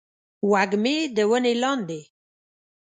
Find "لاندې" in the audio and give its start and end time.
1.61-2.01